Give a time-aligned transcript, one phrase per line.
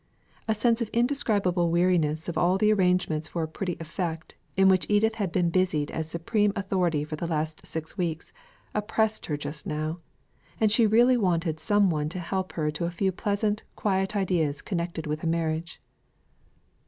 [0.47, 4.87] A sense of indescribable weariness of all the arrangements for a pretty effect, in which
[4.89, 8.33] Edith had been busied as supreme authority for the last six weeks,
[8.73, 9.99] oppressed her just now;
[10.59, 14.63] and she really wanted some one to help her to a few pleasant, quiet ideas
[14.63, 15.79] connected with a marriage.